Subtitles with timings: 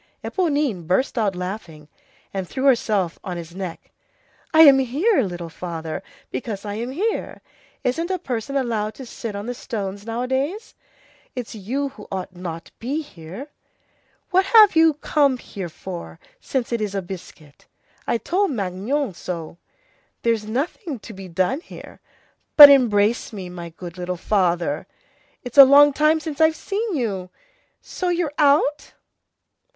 [0.23, 1.87] Éponine burst out laughing,
[2.33, 3.91] and threw herself on his neck.
[4.51, 7.43] "I am here, little father, because I am here.
[7.83, 10.73] Isn't a person allowed to sit on the stones nowadays?
[11.35, 13.49] It's you who ought not to be here.
[14.31, 17.67] What have you come here for, since it's a biscuit?
[18.07, 19.59] I told Magnon so.
[20.23, 21.99] There's nothing to be done here.
[22.57, 24.87] But embrace me, my good little father!
[25.43, 27.29] It's a long time since I've seen you!
[27.83, 28.93] So you're out?"